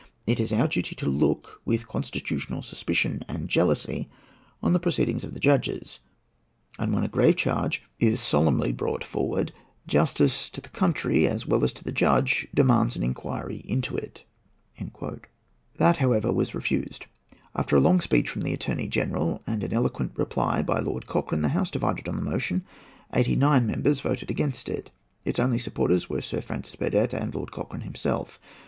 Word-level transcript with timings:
It 0.25 0.39
is 0.39 0.51
our 0.51 0.67
duty 0.67 0.95
to 0.95 1.05
look, 1.05 1.61
with 1.63 1.87
constitutional 1.87 2.63
suspicion 2.63 3.23
on 3.29 3.47
jealousy, 3.47 4.09
on 4.63 4.73
the 4.73 4.79
proceedings 4.79 5.23
of 5.23 5.35
the 5.35 5.39
judges; 5.39 5.99
and, 6.79 6.91
when 6.91 7.03
a 7.03 7.07
grave 7.07 7.35
charge 7.35 7.83
is 7.99 8.19
solemnly 8.19 8.71
brought 8.71 9.03
forward, 9.03 9.53
justice 9.85 10.49
to 10.49 10.59
the 10.61 10.69
country, 10.69 11.27
as 11.27 11.45
well 11.45 11.63
as 11.63 11.71
to 11.73 11.83
the 11.83 11.91
judge, 11.91 12.47
demands 12.51 12.95
an 12.95 13.03
inquiry 13.03 13.57
into 13.63 13.95
it." 13.95 14.23
That, 15.77 15.97
however, 15.97 16.33
was 16.33 16.55
refused. 16.55 17.05
After 17.55 17.75
a 17.75 17.79
long 17.79 18.01
speech 18.01 18.27
from 18.27 18.41
the 18.41 18.53
Attorney 18.55 18.87
General, 18.87 19.43
and 19.45 19.63
an 19.63 19.71
eloquent 19.71 20.13
reply 20.15 20.63
by 20.63 20.79
Lord 20.79 21.05
Cochrane, 21.05 21.43
the 21.43 21.49
House 21.49 21.69
divided 21.69 22.07
on 22.09 22.15
the 22.15 22.27
motion. 22.27 22.65
Eighty 23.13 23.35
nine 23.35 23.67
members 23.67 24.01
voted 24.01 24.31
against 24.31 24.67
it. 24.67 24.89
Its 25.25 25.37
only 25.37 25.59
supporters 25.59 26.09
were 26.09 26.21
Sir 26.21 26.41
Francis 26.41 26.75
Burdett 26.75 27.13
and 27.13 27.35
Lord 27.35 27.51
Cochrane 27.51 27.81
himself. 27.81 28.39